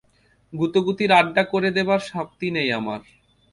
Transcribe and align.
গুঁতোগুঁতির 0.53 1.11
আড্ডা 1.11 1.43
করে 1.43 1.69
দেবার 1.71 1.99
শক্তি 2.11 2.47
আমার 2.71 2.99
নাই। 2.99 3.11